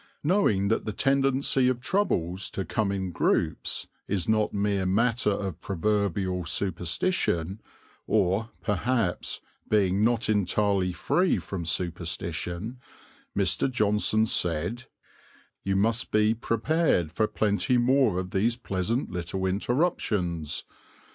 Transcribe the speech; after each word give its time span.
Knowing 0.23 0.67
that 0.69 0.83
the 0.85 0.91
tendency 0.91 1.67
of 1.67 1.79
troubles 1.79 2.49
to 2.49 2.65
come 2.65 2.91
in 2.91 3.11
groups 3.11 3.85
is 4.07 4.27
not 4.27 4.51
mere 4.51 4.83
matter 4.83 5.29
of 5.29 5.61
proverbial 5.61 6.43
superstition, 6.43 7.61
or, 8.07 8.49
perhaps, 8.63 9.41
being 9.69 10.03
not 10.03 10.27
entirely 10.27 10.91
free 10.91 11.37
from 11.37 11.65
superstition, 11.65 12.79
Mr. 13.37 13.69
Johnson 13.69 14.25
said, 14.25 14.85
"You 15.63 15.75
must 15.75 16.09
be 16.09 16.33
prepared 16.33 17.11
for 17.11 17.27
plenty 17.27 17.77
more 17.77 18.17
of 18.17 18.31
these 18.31 18.55
pleasant 18.55 19.11
little 19.11 19.45
interruptions. 19.45 20.63